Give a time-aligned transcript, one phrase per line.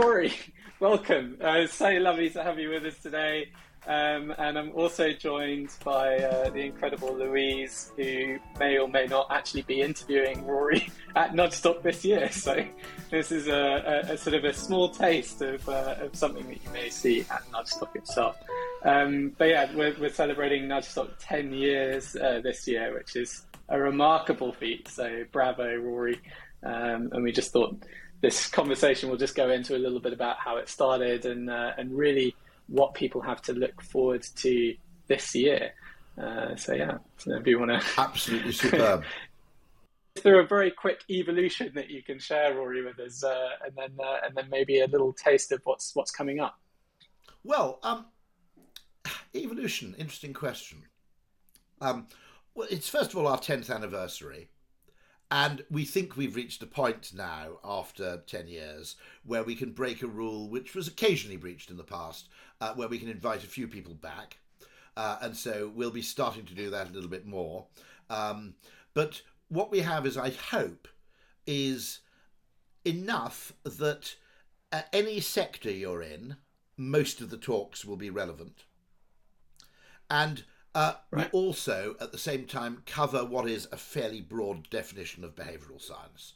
[0.00, 0.32] Rory,
[0.78, 1.38] welcome.
[1.42, 3.50] Uh, it's so lovely to have you with us today.
[3.84, 9.26] Um, and I'm also joined by uh, the incredible Louise, who may or may not
[9.30, 12.30] actually be interviewing Rory at Nudgestock this year.
[12.30, 12.64] So
[13.10, 16.62] this is a, a, a sort of a small taste of, uh, of, something that
[16.62, 18.36] you may see at Nudgestock itself.
[18.84, 23.80] Um, but yeah, we're, we're, celebrating Nudgestock 10 years uh, this year, which is a
[23.80, 24.86] remarkable feat.
[24.86, 26.20] So bravo, Rory.
[26.62, 27.76] Um, and we just thought
[28.20, 31.72] this conversation will just go into a little bit about how it started and uh,
[31.78, 32.34] and really
[32.68, 34.74] what people have to look forward to
[35.06, 35.72] this year.
[36.20, 39.04] Uh, so yeah, so if you want to absolutely superb.
[40.16, 43.72] Is there a very quick evolution that you can share, Rory, with us, uh, and
[43.76, 46.58] then uh, and then maybe a little taste of what's what's coming up?
[47.44, 48.06] Well, um,
[49.32, 50.82] evolution, interesting question.
[51.80, 52.08] Um,
[52.54, 54.48] well, it's first of all our tenth anniversary,
[55.30, 60.02] and we think we've reached a point now, after 10 years, where we can break
[60.02, 62.28] a rule which was occasionally breached in the past,
[62.60, 64.38] uh, where we can invite a few people back.
[64.96, 67.66] Uh, and so we'll be starting to do that a little bit more.
[68.08, 68.54] Um,
[68.94, 70.88] but what we have is, I hope,
[71.46, 72.00] is
[72.84, 74.16] enough that
[74.72, 76.36] at any sector you're in,
[76.76, 78.64] most of the talks will be relevant.
[80.08, 80.44] And
[80.78, 81.32] uh, right.
[81.32, 85.82] We also, at the same time, cover what is a fairly broad definition of behavioural
[85.82, 86.34] science.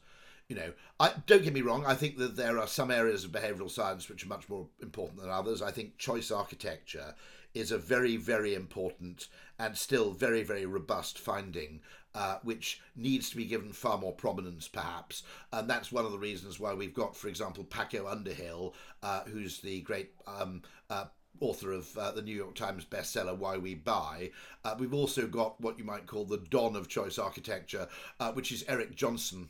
[0.48, 1.84] You know, I, don't get me wrong.
[1.86, 5.20] I think that there are some areas of behavioural science which are much more important
[5.20, 5.62] than others.
[5.62, 7.14] I think choice architecture
[7.54, 9.28] is a very, very important
[9.60, 11.80] and still very, very robust finding,
[12.12, 15.22] uh, which needs to be given far more prominence, perhaps.
[15.52, 19.60] And that's one of the reasons why we've got, for example, Paco Underhill, uh, who's
[19.60, 21.04] the great um, uh,
[21.40, 24.30] author of uh, the New York Times bestseller Why We Buy.
[24.64, 27.88] Uh, we've also got what you might call the Don of choice architecture,
[28.20, 29.48] uh, which is Eric Johnson,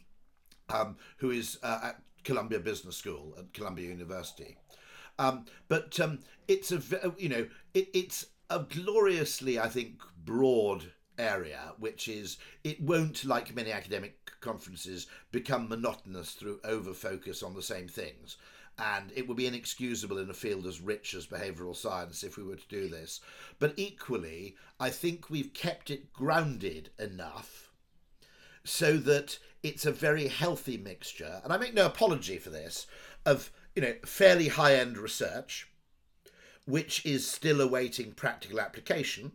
[0.69, 4.57] um, who is uh, at Columbia Business School at Columbia University.
[5.19, 6.81] Um, but um, it's a
[7.19, 13.55] you know it, it's a gloriously I think broad area, which is it won't like
[13.55, 18.37] many academic conferences become monotonous through over focus on the same things
[18.83, 22.43] and it would be inexcusable in a field as rich as behavioural science if we
[22.43, 23.21] were to do this.
[23.61, 27.71] But equally, I think we've kept it grounded enough
[28.65, 32.89] so that it's a very healthy mixture, and I make no apology for this,
[33.25, 35.69] of you know fairly high end research,
[36.67, 39.33] which is still awaiting practical application.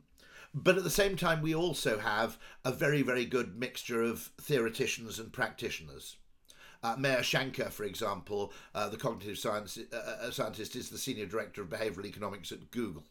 [0.53, 5.19] But at the same time, we also have a very, very good mixture of theoreticians
[5.19, 6.17] and practitioners.
[6.83, 11.25] Uh, Maya Shankar, for example, uh, the cognitive science uh, uh, scientist, is the senior
[11.25, 13.03] director of behavioral economics at Google.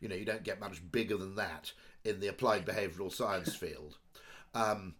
[0.00, 1.72] You know, you don't get much bigger than that
[2.04, 3.98] in the applied behavioral science field.
[4.54, 4.94] Um,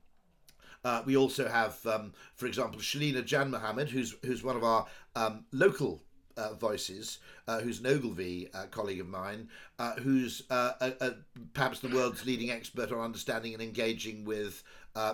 [0.84, 5.44] uh, we also have, um, for example, Shelina Janmohamed, who's who's one of our um,
[5.52, 6.02] local
[6.36, 9.48] uh, voices, uh, who's an Ogilvy uh, colleague of mine,
[9.78, 11.12] uh, who's a, a,
[11.52, 14.62] perhaps the world's leading expert on understanding and engaging with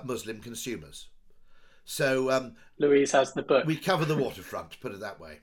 [0.04, 1.08] Muslim consumers.
[1.86, 3.64] So um, Louise has the book.
[3.64, 4.78] We cover the waterfront.
[4.80, 5.38] put it that way.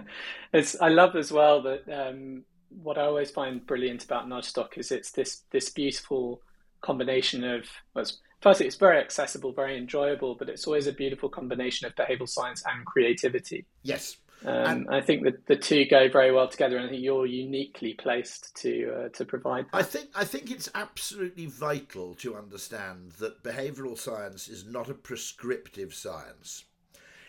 [0.54, 0.80] it's.
[0.82, 5.12] I love as well that um, what I always find brilliant about Nudgestock is it's
[5.12, 6.42] this this beautiful
[6.82, 7.68] combination of.
[7.94, 8.06] Well,
[8.42, 12.64] firstly, it's very accessible, very enjoyable, but it's always a beautiful combination of behavioral science
[12.66, 13.66] and creativity.
[13.84, 14.18] Yes.
[14.46, 17.94] Um, I think that the two go very well together, and I think you're uniquely
[17.94, 19.66] placed to uh, to provide.
[19.66, 19.78] That.
[19.78, 24.94] I think I think it's absolutely vital to understand that behavioural science is not a
[24.94, 26.66] prescriptive science.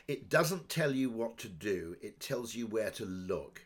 [0.06, 3.62] It doesn't tell you what to do; it tells you where to look,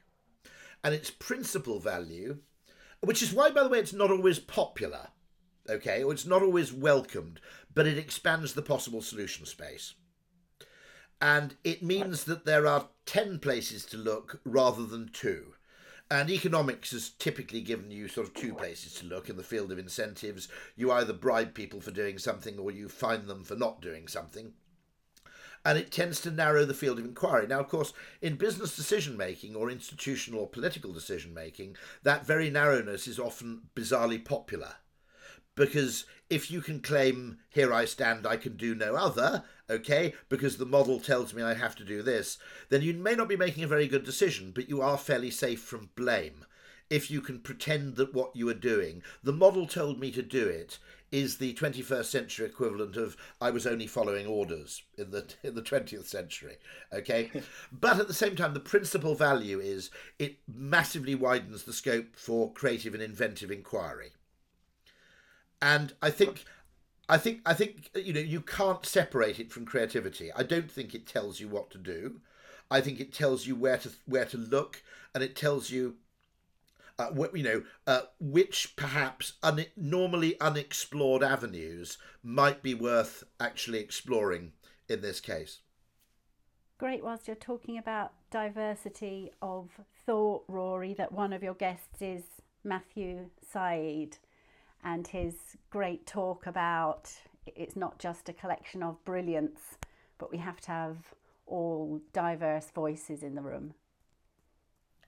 [0.82, 2.38] and its principal value,
[3.02, 5.08] which is why, by the way, it's not always popular,
[5.68, 7.40] okay, or it's not always welcomed,
[7.74, 9.94] but it expands the possible solution space
[11.24, 15.54] and it means that there are 10 places to look rather than two.
[16.10, 19.72] And economics has typically given you sort of two places to look in the field
[19.72, 20.48] of incentives.
[20.76, 24.52] You either bribe people for doing something or you fine them for not doing something.
[25.64, 27.46] And it tends to narrow the field of inquiry.
[27.46, 32.50] Now, of course, in business decision making or institutional or political decision making, that very
[32.50, 34.74] narrowness is often bizarrely popular
[35.54, 40.56] because if you can claim, here I stand, I can do no other, okay, because
[40.56, 42.38] the model tells me I have to do this,
[42.68, 45.60] then you may not be making a very good decision, but you are fairly safe
[45.60, 46.44] from blame.
[46.90, 50.46] If you can pretend that what you are doing, the model told me to do
[50.46, 50.78] it,
[51.14, 55.62] is the 21st century equivalent of I was only following orders in the in the
[55.62, 56.56] 20th century.
[56.92, 57.30] Okay,
[57.72, 62.52] but at the same time, the principal value is it massively widens the scope for
[62.52, 64.10] creative and inventive inquiry.
[65.62, 66.44] And I think
[67.08, 70.32] I think I think you know you can't separate it from creativity.
[70.32, 72.20] I don't think it tells you what to do.
[72.70, 74.82] I think it tells you where to where to look,
[75.14, 75.96] and it tells you
[76.98, 84.52] uh, you know, uh, which perhaps un- normally unexplored avenues might be worth actually exploring
[84.88, 85.60] in this case.
[86.78, 87.04] Great.
[87.04, 89.70] Whilst you're talking about diversity of
[90.06, 92.22] thought, Rory, that one of your guests is
[92.62, 94.18] Matthew Syed
[94.84, 95.34] and his
[95.70, 97.10] great talk about
[97.46, 99.78] it's not just a collection of brilliance,
[100.18, 100.96] but we have to have
[101.46, 103.74] all diverse voices in the room.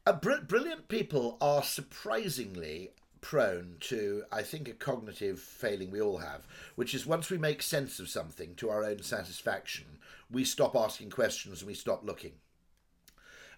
[0.06, 2.90] Uh, br- brilliant people are surprisingly
[3.20, 6.46] prone to, I think, a cognitive failing we all have,
[6.76, 9.98] which is once we make sense of something to our own satisfaction,
[10.30, 12.32] we stop asking questions and we stop looking.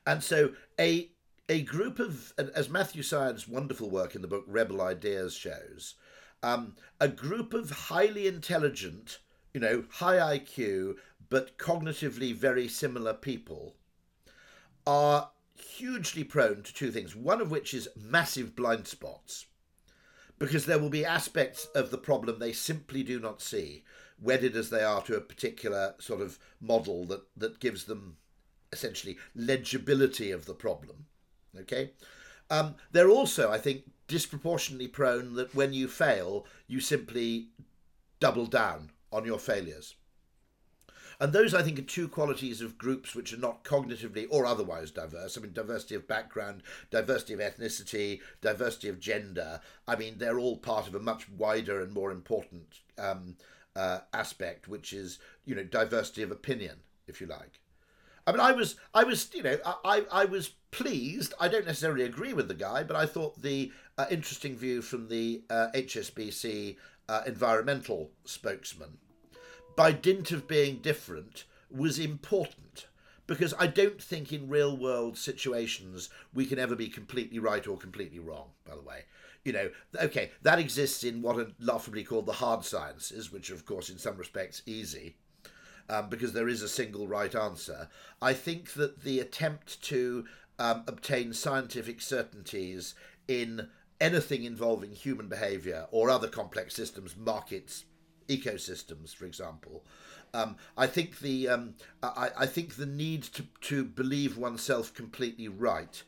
[0.07, 1.11] And so, a
[1.49, 5.95] a group of, as Matthew Syed's wonderful work in the book Rebel Ideas shows,
[6.43, 9.19] um, a group of highly intelligent,
[9.53, 10.97] you know, high IQ,
[11.29, 13.77] but cognitively very similar people
[14.87, 19.47] are hugely prone to two things, one of which is massive blind spots,
[20.39, 23.85] because there will be aspects of the problem they simply do not see,
[24.21, 28.17] wedded as they are to a particular sort of model that, that gives them
[28.73, 31.07] essentially legibility of the problem.
[31.59, 31.91] Okay?
[32.51, 37.49] Um, they're also, I think, disproportionately prone that when you fail, you simply
[38.21, 39.95] double down on your failures.
[41.21, 44.93] And those, I think, are two qualities of groups which are not cognitively or otherwise
[44.93, 45.37] diverse.
[45.37, 49.61] I mean, diversity of background, diversity of ethnicity, diversity of gender.
[49.87, 52.67] I mean, they're all part of a much wider and more important
[52.99, 53.37] um,
[53.75, 56.77] uh, aspect, which is, you know, diversity of opinion,
[57.09, 57.61] if you like.
[58.29, 61.33] I mean, I was, I was, you know, I, I was pleased.
[61.41, 65.09] I don't necessarily agree with the guy, but I thought the uh, interesting view from
[65.09, 66.77] the uh, HSBC
[67.09, 68.99] uh, environmental spokesman
[69.77, 72.87] by dint of being different, was important.
[73.27, 77.79] Because I don't think in real world situations we can ever be completely right or
[77.79, 79.05] completely wrong, by the way.
[79.45, 79.71] You know,
[80.03, 83.89] okay, that exists in what are laughably called the hard sciences, which are, of course,
[83.89, 85.17] in some respects, easy.
[85.91, 87.89] Um, because there is a single right answer.
[88.21, 90.27] I think that the attempt to
[90.59, 92.95] um, obtain scientific certainties
[93.27, 93.69] in
[94.01, 97.85] anything involving human behavior or other complex systems, markets,
[98.29, 99.85] ecosystems, for example.
[100.35, 105.49] Um, I think the um, I, I, think the need to, to believe oneself completely
[105.49, 106.03] right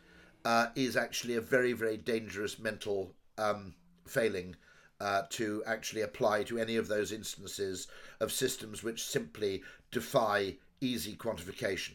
[0.45, 3.75] uh, is actually a very very dangerous mental um,
[4.07, 4.57] failing
[5.01, 7.89] uh, to actually apply to any of those instances
[8.21, 11.95] of systems which simply defy easy quantification.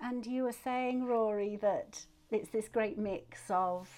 [0.00, 3.88] And you were saying, Rory, that it's this great mix of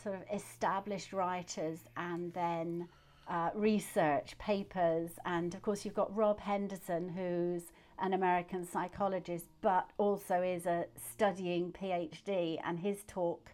[0.00, 2.88] sort of established writers and then
[3.28, 9.90] uh, research papers, and of course, you've got Rob Henderson, who's an American psychologist, but
[9.98, 13.50] also is a studying PhD, and his talk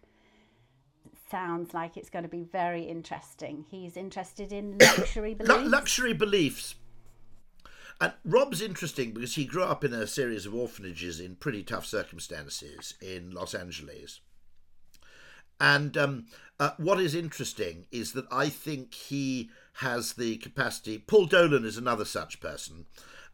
[1.29, 3.65] sounds like it's going to be very interesting.
[3.69, 5.69] He's interested in luxury beliefs.
[5.71, 6.75] luxury beliefs.
[8.01, 11.85] And Rob's interesting because he grew up in a series of orphanages in pretty tough
[11.85, 14.19] circumstances in Los Angeles.
[15.59, 16.25] And um,
[16.59, 20.97] uh, what is interesting is that I think he has the capacity.
[20.97, 22.85] Paul Dolan is another such person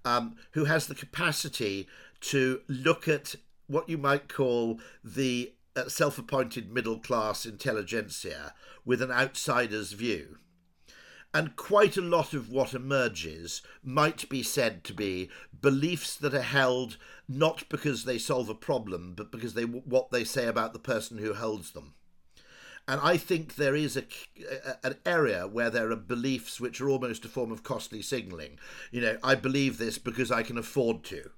[0.06, 1.88] um, who has the capacity
[2.22, 3.36] to look at
[3.68, 5.54] what you might call the
[5.88, 8.54] self appointed middle class intelligentsia
[8.86, 10.38] with an outsider's view.
[11.34, 15.30] And quite a lot of what emerges might be said to be
[15.62, 20.24] beliefs that are held not because they solve a problem, but because they what they
[20.24, 21.94] say about the person who holds them.
[22.88, 24.04] And I think there is a,
[24.66, 28.58] a, an area where there are beliefs which are almost a form of costly signalling.
[28.90, 31.30] You know, I believe this because I can afford to.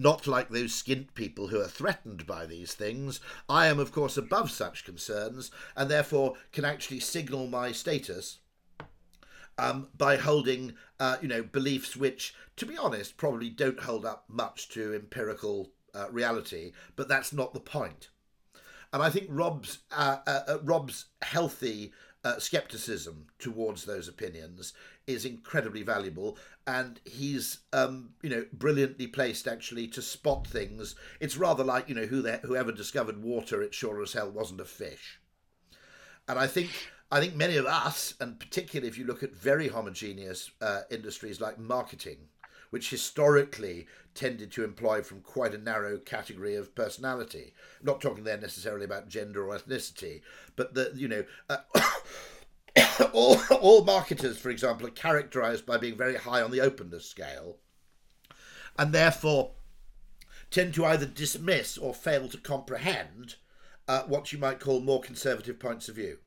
[0.00, 3.18] Not like those skint people who are threatened by these things.
[3.48, 8.38] I am, of course, above such concerns and therefore can actually signal my status
[9.58, 14.24] um, by holding, uh, you know, beliefs which, to be honest, probably don't hold up
[14.28, 16.72] much to empirical uh, reality.
[16.94, 18.08] But that's not the point.
[18.92, 21.92] And I think Rob's uh, uh, uh, Rob's healthy
[22.24, 24.72] uh, skepticism towards those opinions
[25.06, 30.94] is incredibly valuable, and he's um, you know brilliantly placed actually to spot things.
[31.20, 34.60] It's rather like you know who the, whoever discovered water, it sure as hell wasn't
[34.60, 35.20] a fish.
[36.26, 36.70] And I think
[37.10, 41.40] I think many of us, and particularly if you look at very homogeneous uh, industries
[41.40, 42.28] like marketing,
[42.70, 47.54] which historically tended to employ from quite a narrow category of personality.
[47.82, 50.22] Not talking there necessarily about gender or ethnicity,
[50.56, 51.24] but that, you know.
[51.48, 51.58] Uh,
[53.12, 57.56] all, all marketers, for example, are characterized by being very high on the openness scale,
[58.78, 59.52] and therefore
[60.50, 63.36] tend to either dismiss or fail to comprehend
[63.86, 66.18] uh, what you might call more conservative points of view.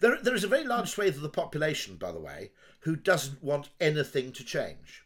[0.00, 3.42] There, there is a very large swathe of the population, by the way, who doesn't
[3.42, 5.04] want anything to change.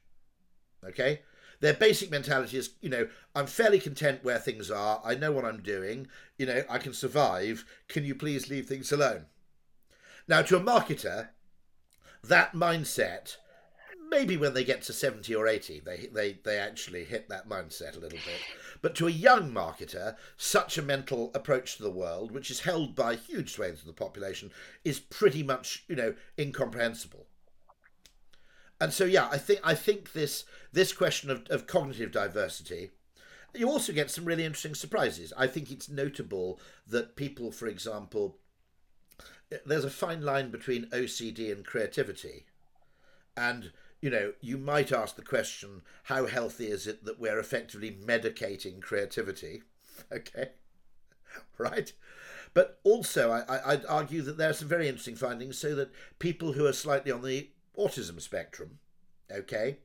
[0.89, 1.21] Okay?
[1.61, 5.01] Their basic mentality is, you know, I'm fairly content where things are.
[5.05, 6.09] I know what I'm doing.
[6.37, 7.65] You know, I can survive.
[7.89, 9.27] Can you please leave things alone?
[10.29, 11.29] Now, to a marketer,
[12.23, 13.37] that mindset,
[14.11, 17.97] maybe when they get to 70 or 80, they, they, they actually hit that mindset
[17.97, 18.41] a little bit.
[18.83, 22.95] But to a young marketer, such a mental approach to the world, which is held
[22.95, 24.51] by huge swathes of the population,
[24.85, 27.26] is pretty much, you know, incomprehensible.
[28.81, 32.91] And so, yeah, I think I think this this question of, of cognitive diversity,
[33.55, 35.33] you also get some really interesting surprises.
[35.37, 38.39] I think it's notable that people, for example,
[39.65, 42.45] there's a fine line between OCD and creativity,
[43.37, 47.91] and you know, you might ask the question, how healthy is it that we're effectively
[47.91, 49.63] medicating creativity?
[50.13, 50.51] Okay,
[51.57, 51.91] right?
[52.53, 56.53] But also, I, would argue that there are some very interesting findings so that people
[56.53, 58.79] who are slightly on the autism spectrum,
[59.31, 59.79] okay,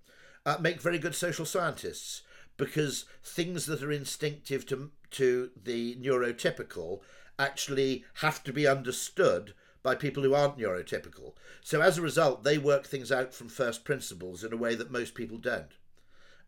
[0.45, 2.23] uh, make very good social scientists
[2.57, 6.99] because things that are instinctive to, to the neurotypical
[7.39, 11.33] actually have to be understood by people who aren't neurotypical.
[11.63, 14.91] So as a result, they work things out from first principles in a way that
[14.91, 15.71] most people don't.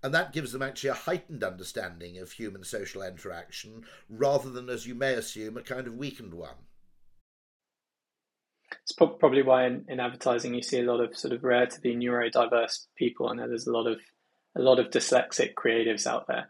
[0.04, 4.86] And that gives them actually a heightened understanding of human social interaction rather than, as
[4.86, 6.56] you may assume, a kind of weakened one.
[8.82, 11.82] It's probably why in, in advertising you see a lot of sort of rare to
[11.82, 13.30] be neurodiverse people.
[13.30, 14.00] I know there's a lot of
[14.56, 16.50] a lot of dyslexic creatives out there.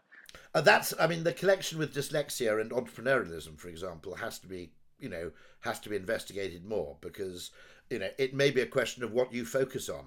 [0.54, 4.70] Uh, that's, I mean, the collection with dyslexia and entrepreneurialism, for example, has to be
[4.98, 7.50] you know has to be investigated more because
[7.90, 10.06] you know it may be a question of what you focus on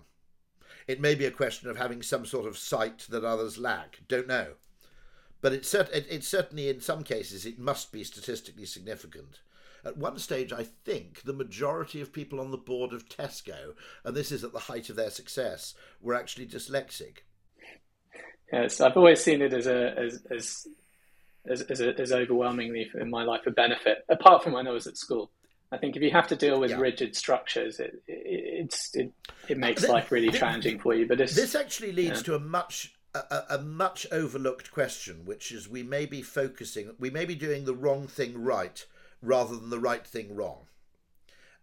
[0.87, 4.27] it may be a question of having some sort of sight that others lack don't
[4.27, 4.53] know
[5.39, 9.39] but it's, cert- it, it's certainly in some cases it must be statistically significant
[9.87, 14.15] at one stage, I think the majority of people on the board of Tesco, and
[14.15, 17.19] this is at the height of their success, were actually dyslexic.
[18.51, 20.67] Yes, I've always seen it as a as, as
[21.49, 24.97] as, as, as overwhelmingly in my life a benefit, apart from when I was at
[24.97, 25.31] school.
[25.71, 26.79] I think if you have to deal with yeah.
[26.79, 29.11] rigid structures, it, it, it,
[29.49, 31.05] it makes life really challenging for you.
[31.07, 32.23] But this actually leads yeah.
[32.23, 37.09] to a much a, a, much overlooked question, which is we may be focusing, we
[37.09, 38.85] may be doing the wrong thing right
[39.21, 40.67] rather than the right thing wrong.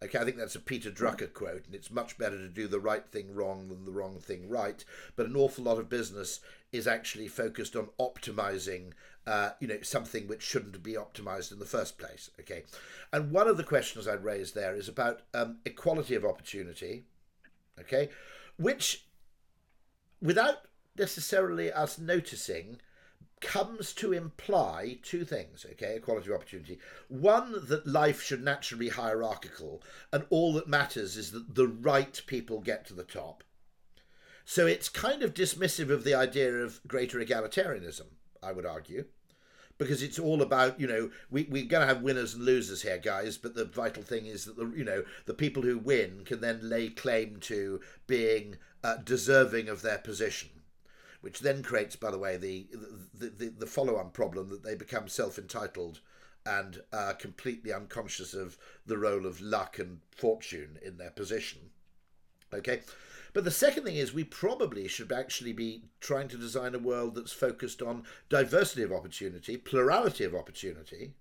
[0.03, 2.81] Okay, I think that's a Peter Drucker quote, and it's much better to do the
[2.81, 4.85] right thing wrong than the wrong thing right.
[5.17, 6.41] But an awful lot of business
[6.73, 8.93] is actually focused on optimizing
[9.27, 12.31] uh, you know, something which shouldn't be optimized in the first place.
[12.41, 12.65] Okay,
[13.13, 17.05] and one of the questions I'd raise there is about um, equality of opportunity.
[17.81, 18.11] Okay,
[18.59, 19.07] which,
[20.21, 22.79] without necessarily us noticing,
[23.45, 25.65] comes to imply two things.
[25.73, 26.79] Okay, equality of opportunity.
[27.09, 29.83] One that life should naturally be hierarchical,
[30.13, 33.45] and all that matters is that the right people get to the top.
[34.45, 38.07] So it's kind of dismissive of the idea of greater egalitarianism.
[38.43, 39.05] I would argue,
[39.79, 42.99] because it's all about you know we we're going to have winners and losers here,
[42.99, 43.37] guys.
[43.39, 46.69] But the vital thing is that the you know the people who win can then
[46.69, 50.51] lay claim to being uh, deserving of their position.
[51.25, 52.67] Which then creates, by the way, the
[53.15, 56.01] the, the, the follow-on problem that they become self-entitled
[56.45, 61.71] and uh, completely unconscious of the role of luck and fortune in their position.
[62.53, 62.83] Okay,
[63.33, 67.15] but the second thing is we probably should actually be trying to design a world
[67.15, 71.15] that's focused on diversity of opportunity, plurality of opportunity,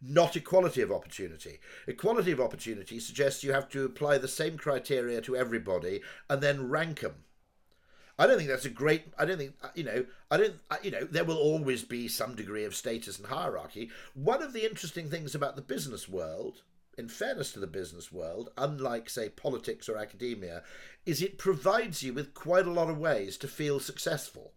[0.00, 1.60] not equality of opportunity.
[1.86, 6.00] Equality of opportunity suggests you have to apply the same criteria to everybody
[6.30, 7.16] and then rank them.
[8.20, 9.04] I don't think that's a great.
[9.18, 10.04] I don't think you know.
[10.30, 10.54] I don't.
[10.82, 13.88] You know, there will always be some degree of status and hierarchy.
[14.12, 16.60] One of the interesting things about the business world
[16.98, 20.62] in fairness to the business world, unlike, say, politics or academia,
[21.06, 24.52] is it provides you with quite a lot of ways to feel successful.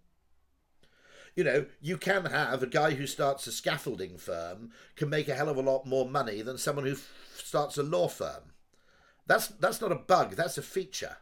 [1.38, 5.36] You know, you can have a guy who starts a scaffolding firm can make a
[5.36, 8.52] hell of a lot more money than someone who f- starts a law firm.
[9.26, 10.36] That's that's not a bug.
[10.36, 11.18] That's a feature,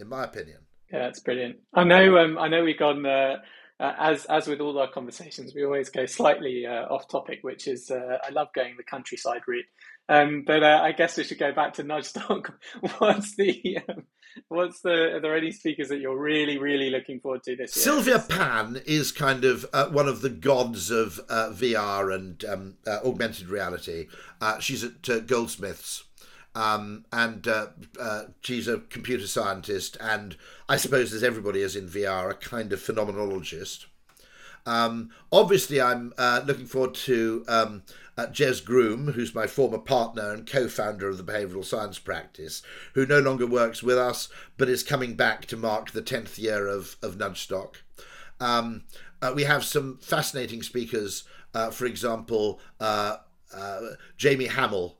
[0.00, 0.66] in my opinion.
[0.92, 1.56] Yeah, that's brilliant.
[1.74, 2.18] I know.
[2.18, 3.04] Um, I know we've gone.
[3.04, 3.36] Uh,
[3.80, 7.68] uh, as as with all our conversations, we always go slightly uh, off topic, which
[7.68, 9.66] is uh, I love going the countryside route.
[10.08, 12.52] Um, but uh, I guess we should go back to Nudgestock.
[12.98, 14.04] what's the um,
[14.48, 17.82] what's the are there any speakers that you're really really looking forward to this year?
[17.84, 22.76] Sylvia Pan is kind of uh, one of the gods of uh, VR and um,
[22.86, 24.08] uh, augmented reality.
[24.40, 26.04] Uh, she's at uh, Goldsmiths.
[26.58, 27.46] Um, and
[28.40, 30.36] she's a computer scientist, and
[30.68, 33.86] I suppose, as everybody is in VR, a kind of phenomenologist.
[34.66, 37.82] Um, obviously, I'm uh, looking forward to um,
[38.18, 42.62] uh, Jez Groom, who's my former partner and co founder of the behavioural science practice,
[42.94, 46.66] who no longer works with us but is coming back to mark the 10th year
[46.66, 47.76] of, of Nudgestock.
[48.40, 48.82] Um,
[49.22, 51.24] uh, we have some fascinating speakers.
[51.54, 53.16] Uh, for example, uh,
[53.54, 53.80] uh,
[54.18, 54.97] Jamie Hamill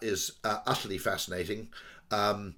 [0.00, 1.68] is utterly fascinating,
[2.10, 2.54] um,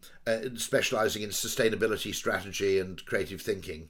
[0.57, 3.89] specializing in sustainability strategy and creative thinking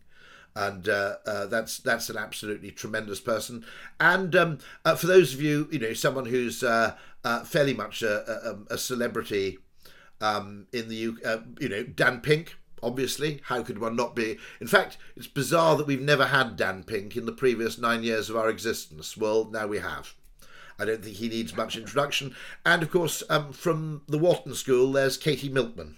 [0.56, 3.64] and uh, uh, that's that's an absolutely tremendous person.
[4.00, 6.61] And um, uh, for those of you, you know, someone who's
[7.44, 9.58] fairly much a, a, a celebrity
[10.20, 12.56] um, in the UK, you know, Dan Pink.
[12.82, 14.38] Obviously, how could one not be?
[14.61, 18.28] In fact, it's bizarre that we've never had Dan Pink in the previous nine years
[18.30, 19.16] of our existence.
[19.16, 20.14] Well, now we have.
[20.78, 22.35] I don't think he needs much introduction.
[22.64, 25.97] And of course, um, from the Wharton School, there's Katie Milkman.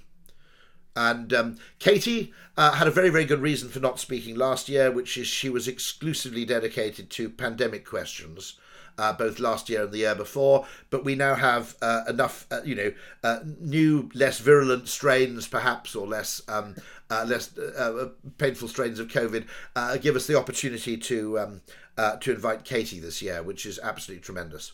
[0.99, 4.91] And um, Katie uh, had a very, very good reason for not speaking last year,
[4.91, 8.59] which is she was exclusively dedicated to pandemic questions.
[8.99, 12.63] Uh, both last year and the year before, but we now have uh, enough, uh,
[12.65, 12.93] you know,
[13.23, 16.75] uh, new, less virulent strains, perhaps, or less um,
[17.09, 17.49] uh, less
[18.39, 19.47] painful strains of COVID,
[20.01, 21.61] give us the opportunity to um,
[21.99, 24.73] to invite Katie this year, which is absolutely tremendous.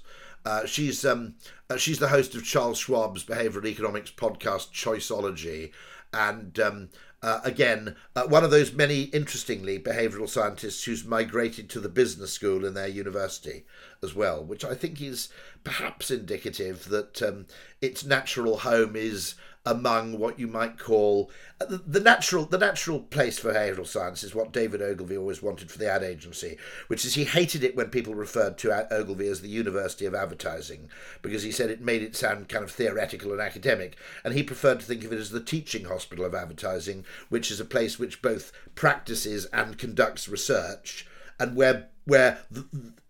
[0.67, 1.35] she's um,
[1.77, 5.73] she's the host of Charles Schwab's behavioral economics podcast, Choiceology,
[6.13, 6.89] and um,
[7.25, 12.31] uh, again, uh, one of those many, interestingly, behavioral scientists who's migrated to the business
[12.31, 13.65] school in their university
[14.03, 15.31] as well, which I think is
[15.65, 17.47] perhaps indicative that um,
[17.81, 21.31] its natural home is among what you might call
[21.61, 25.43] uh, the, the, natural the natural place for behavioural science is what David Ogilvy always
[25.43, 29.27] wanted for the ad agency, which is he hated it when people referred to Ogilvy
[29.29, 30.91] as the University of Advertising
[31.23, 34.81] because he said it made it sound kind of theoretical and academic, and he preferred
[34.81, 38.21] to think of it as the teaching hospital of advertising, which is a place which
[38.21, 41.07] both practices and conducts research,
[41.41, 42.39] and where where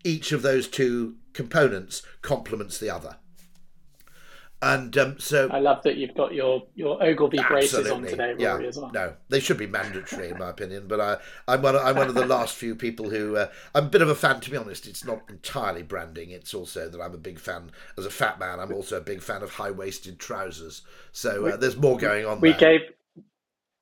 [0.04, 3.16] each of those two components complements the other.
[4.64, 8.62] And um, so I love that you've got your your Ogilvy braces on today, Rory,
[8.62, 8.68] yeah.
[8.68, 8.90] as well.
[8.94, 10.86] No, they should be mandatory in my opinion.
[10.88, 11.76] But I, I'm one.
[11.76, 14.14] Of, I'm one of the last few people who uh, I'm a bit of a
[14.14, 14.40] fan.
[14.40, 16.30] To be honest, it's not entirely branding.
[16.30, 17.72] It's also that I'm a big fan.
[17.98, 20.80] As a fat man, I'm also a big fan of high waisted trousers.
[21.12, 22.40] So uh, there's more going on.
[22.40, 22.78] We there.
[22.78, 22.80] gave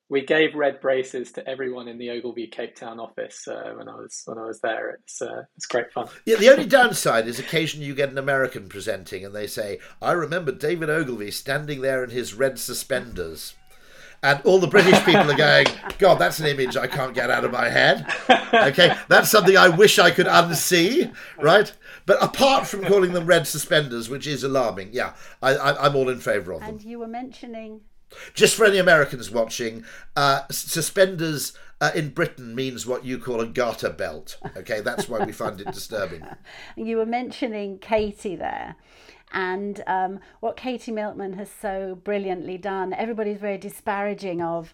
[0.09, 3.95] we gave red braces to everyone in the Ogilvy Cape Town office uh, when I
[3.95, 4.91] was when I was there.
[4.91, 6.07] It's uh, it's great fun.
[6.25, 10.11] Yeah, the only downside is occasionally you get an American presenting and they say, "I
[10.11, 13.55] remember David Ogilvy standing there in his red suspenders."
[14.21, 17.43] And all the British people are going, God, that's an image I can't get out
[17.43, 18.07] of my head.
[18.53, 21.73] Okay, that's something I wish I could unsee, right?
[22.05, 26.19] But apart from calling them red suspenders, which is alarming, yeah, I, am all in
[26.19, 26.69] favour of them.
[26.69, 27.81] And you were mentioning
[28.33, 29.83] just for any Americans watching,
[30.15, 34.37] uh, suspenders uh, in Britain means what you call a garter belt.
[34.55, 36.25] Okay, that's why we find it disturbing.
[36.75, 38.75] You were mentioning Katie there.
[39.31, 44.73] And um, what Katie Milkman has so brilliantly done, everybody's very disparaging of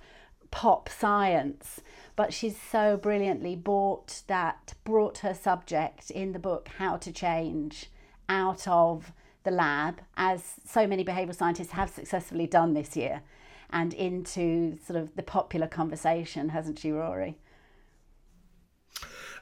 [0.51, 1.81] pop science,
[2.15, 7.89] but she's so brilliantly brought that, brought her subject in the book How to Change
[8.27, 13.21] out of the lab, as so many behavioural scientists have successfully done this year,
[13.69, 17.37] and into sort of the popular conversation, hasn't she, Rory?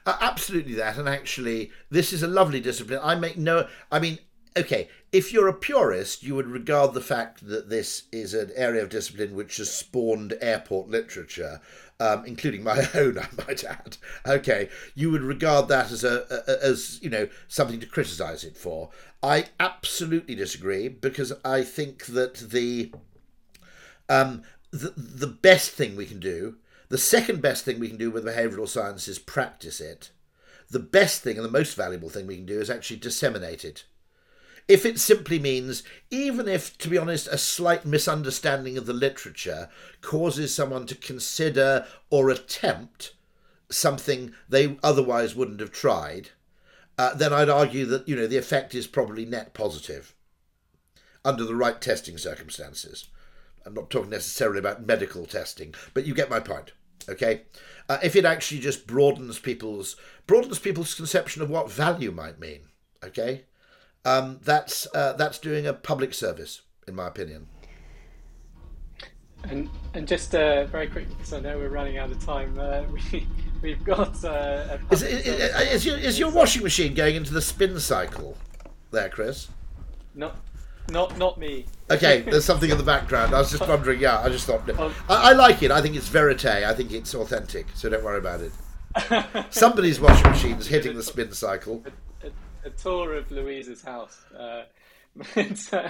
[0.06, 3.00] Uh, absolutely that, and actually, this is a lovely discipline.
[3.02, 4.18] I make no, I mean,
[4.56, 8.82] okay, if you're a purist, you would regard the fact that this is an area
[8.82, 11.60] of discipline which has spawned airport literature,
[12.00, 13.96] um, including my own, I might add.
[14.26, 18.56] Okay, you would regard that as a, a as you know something to criticise it
[18.56, 18.90] for.
[19.22, 22.92] I absolutely disagree because I think that the
[24.08, 26.56] um, the the best thing we can do,
[26.88, 30.10] the second best thing we can do with behavioural science is practice it.
[30.70, 33.84] The best thing and the most valuable thing we can do is actually disseminate it
[34.68, 39.70] if it simply means, even if, to be honest, a slight misunderstanding of the literature
[40.02, 43.14] causes someone to consider or attempt
[43.70, 46.30] something they otherwise wouldn't have tried,
[46.98, 50.14] uh, then I'd argue that you know the effect is probably net positive
[51.24, 53.08] under the right testing circumstances.
[53.64, 56.72] I'm not talking necessarily about medical testing, but you get my point.
[57.08, 57.42] Okay,
[57.88, 62.60] uh, if it actually just broadens people's broadens people's conception of what value might mean.
[63.02, 63.44] Okay,
[64.04, 67.48] um, that's uh, that's doing a public service, in my opinion.
[69.44, 72.82] And and just uh, very quickly, because I know we're running out of time, uh,
[73.12, 73.26] we
[73.62, 74.24] we've got.
[74.24, 78.36] Uh, is, is, is, your, is your washing machine going into the spin cycle,
[78.90, 79.48] there, Chris?
[80.14, 80.36] Not
[80.90, 81.66] not not me.
[81.90, 83.34] Okay, there's something in the background.
[83.34, 84.00] I was just wondering.
[84.00, 84.68] Yeah, I just thought.
[85.08, 85.70] I, I like it.
[85.70, 86.44] I think it's verite.
[86.44, 87.66] I think it's authentic.
[87.74, 88.52] So don't worry about it.
[89.50, 91.84] Somebody's washing machine's hitting the spin cycle.
[92.64, 94.20] A, tour of Louise's house.
[94.36, 94.64] Uh,
[95.72, 95.88] uh,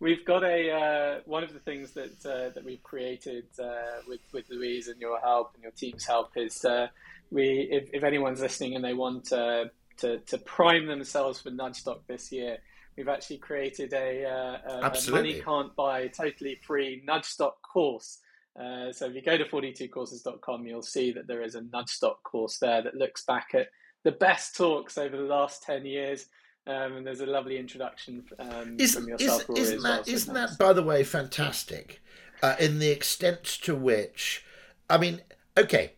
[0.00, 4.20] we've got a uh, one of the things that uh, that we've created uh, with
[4.32, 6.88] with Louise and your help and your team's help is uh,
[7.30, 12.32] we if, if anyone's listening and they want to to prime themselves for Nudgestock this
[12.32, 12.58] year,
[12.96, 18.18] we've actually created a, a, a money can't buy totally free Nudgestock course.
[18.58, 22.58] Uh, so if you go to 42courses.com, you'll see that there is a Nudgestock course
[22.58, 23.68] there that looks back at
[24.02, 26.26] the best talks over the last 10 years
[26.66, 30.58] um, and there's a lovely introduction um, is, from yourself, is, isn't that, isn't that,
[30.58, 32.02] by the way, fantastic?
[32.42, 34.44] Uh, in the extent to which,
[34.88, 35.20] I mean,
[35.56, 35.94] okay,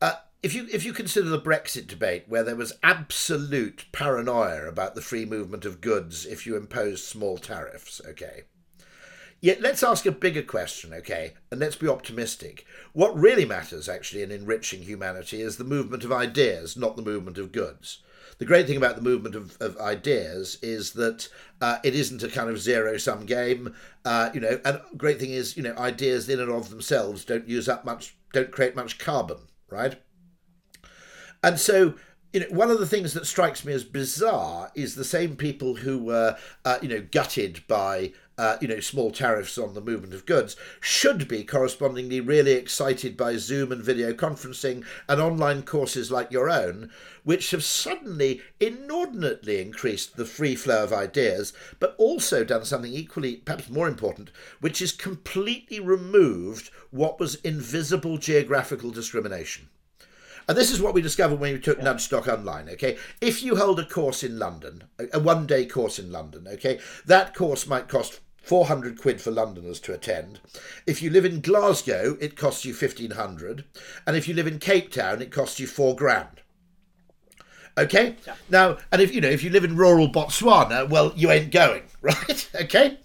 [0.00, 4.94] uh, if you if you consider the Brexit debate, where there was absolute paranoia about
[4.94, 8.42] the free movement of goods if you imposed small tariffs, okay.
[9.42, 12.64] Yet let's ask a bigger question, okay, and let's be optimistic.
[12.94, 17.36] What really matters, actually, in enriching humanity is the movement of ideas, not the movement
[17.36, 17.98] of goods
[18.42, 21.28] the great thing about the movement of, of ideas is that
[21.60, 23.72] uh, it isn't a kind of zero sum game.
[24.04, 27.48] Uh, you know, and great thing is, you know, ideas in and of themselves don't
[27.48, 29.38] use up much, don't create much carbon,
[29.70, 29.94] right?
[31.44, 31.94] And so,
[32.32, 35.76] you know, one of the things that strikes me as bizarre is the same people
[35.76, 40.14] who were, uh, you know, gutted by uh, you know, small tariffs on the movement
[40.14, 46.10] of goods, should be correspondingly really excited by Zoom and video conferencing and online courses
[46.10, 46.90] like your own,
[47.24, 53.36] which have suddenly inordinately increased the free flow of ideas, but also done something equally,
[53.36, 59.68] perhaps more important, which is completely removed what was invisible geographical discrimination.
[60.48, 61.84] And this is what we discovered when we took yeah.
[61.84, 62.98] Nudgestock Online, okay?
[63.20, 67.34] If you hold a course in London, a one day course in London, okay, that
[67.34, 70.40] course might cost 400 quid for Londoners to attend.
[70.86, 73.64] If you live in Glasgow, it costs you 1500.
[74.06, 76.42] And if you live in Cape Town, it costs you four grand.
[77.78, 78.16] Okay?
[78.26, 78.34] Yeah.
[78.50, 81.84] Now, and if you know, if you live in rural Botswana, well, you ain't going,
[82.02, 82.50] right?
[82.62, 82.98] okay?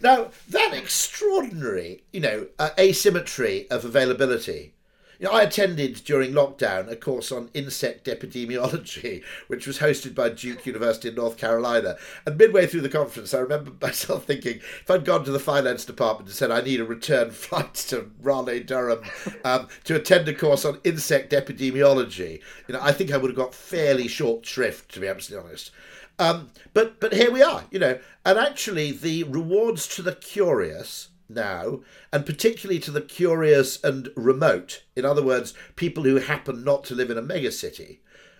[0.00, 4.74] Now, that extraordinary, you know, uh, asymmetry of availability
[5.22, 10.30] you know, I attended during lockdown a course on insect epidemiology, which was hosted by
[10.30, 11.96] Duke University in North Carolina.
[12.26, 15.84] And midway through the conference, I remember myself thinking, if I'd gone to the finance
[15.84, 19.04] department and said I need a return flight to Raleigh, Durham,
[19.44, 23.36] um, to attend a course on insect epidemiology, you know, I think I would have
[23.36, 25.70] got fairly short shrift, to be absolutely honest.
[26.18, 31.08] Um, but but here we are, you know, and actually the rewards to the curious
[31.34, 31.80] now,
[32.12, 34.84] and particularly to the curious and remote.
[34.96, 37.98] In other words, people who happen not to live in a megacity.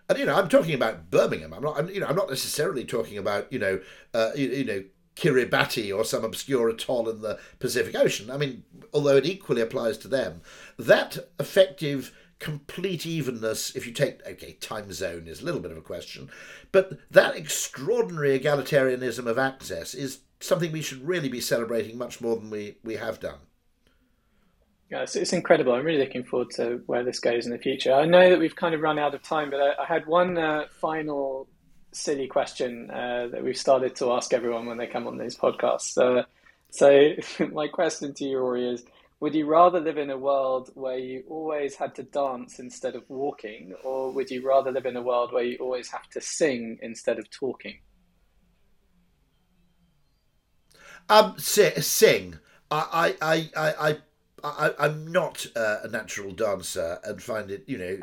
[0.08, 1.52] And you know, I'm talking about Birmingham.
[1.54, 1.78] I'm not.
[1.78, 3.80] I'm, you know, I'm not necessarily talking about you know,
[4.12, 4.84] uh, you, you know,
[5.16, 8.30] Kiribati or some obscure atoll in the Pacific Ocean.
[8.30, 10.40] I mean, although it equally applies to them,
[10.78, 15.76] that effective complete evenness, if you take, okay, time zone is a little bit of
[15.76, 16.28] a question,
[16.72, 22.36] but that extraordinary egalitarianism of access is something we should really be celebrating much more
[22.36, 23.38] than we, we have done.
[24.90, 25.72] Yeah, it's, it's incredible.
[25.72, 27.94] I'm really looking forward to where this goes in the future.
[27.94, 30.36] I know that we've kind of run out of time, but I, I had one
[30.36, 31.48] uh, final
[31.92, 35.96] silly question uh, that we've started to ask everyone when they come on these podcasts.
[35.96, 36.24] Uh,
[36.70, 37.12] so,
[37.52, 38.84] my question to you, Rory, is
[39.20, 43.08] would you rather live in a world where you always had to dance instead of
[43.08, 46.78] walking, or would you rather live in a world where you always have to sing
[46.82, 47.78] instead of talking?
[51.08, 52.38] Um, sing.
[52.70, 53.96] I, I, I, I,
[54.44, 57.98] I, I'm not uh, a natural dancer and find it, you know,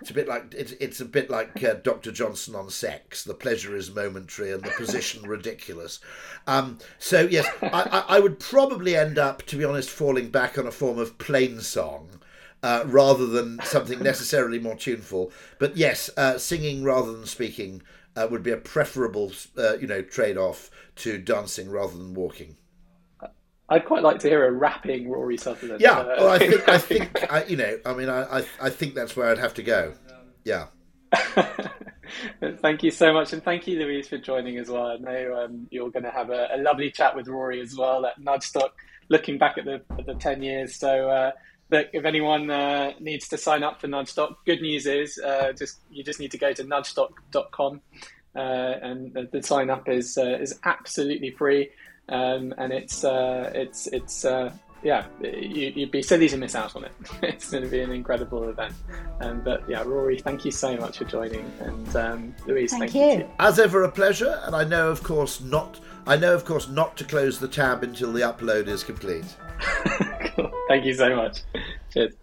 [0.00, 2.12] it's a bit like it's, it's a bit like uh, Dr.
[2.12, 3.24] Johnson on sex.
[3.24, 6.00] The pleasure is momentary and the position ridiculous.
[6.46, 10.66] Um, so yes, I, I, would probably end up, to be honest, falling back on
[10.66, 12.08] a form of plain song.
[12.64, 17.82] Uh, rather than something necessarily more tuneful, but yes, uh, singing rather than speaking
[18.16, 22.56] uh, would be a preferable, uh, you know, trade-off to dancing rather than walking.
[23.68, 25.80] I'd quite like to hear a rapping Rory Sutherland.
[25.80, 28.70] Yeah, uh, well, I think I think I, you know, I mean, I, I I
[28.70, 29.94] think that's where I'd have to go.
[30.44, 30.66] Yeah.
[32.60, 34.86] thank you so much, and thank you, Louise, for joining as well.
[34.86, 38.04] I know um, you're going to have a, a, lovely chat with Rory as well
[38.06, 38.70] at Nudgestock,
[39.08, 40.76] looking back at the at the ten years.
[40.76, 41.30] So, uh,
[41.72, 46.04] if anyone uh, needs to sign up for Nudgestock, good news is uh, just you
[46.04, 47.80] just need to go to nudgestock.com
[48.34, 51.70] uh, and the, the, sign up is uh, is absolutely free,
[52.08, 54.24] um, and it's uh, it's it's
[54.82, 56.92] yeah, you, would be silly to miss out on it.
[57.22, 58.74] it's going to be an incredible event.
[59.20, 62.94] Um, but yeah, Rory, thank you so much for joining, and um, Louise, thank, thank
[62.94, 63.24] you.
[63.24, 63.30] you.
[63.38, 65.78] As ever, a pleasure, and I know, of course, not.
[66.04, 69.24] I know, of course, not to close the tab until the upload is complete.
[70.68, 71.38] Thank you so much.
[71.92, 72.14] Cheers.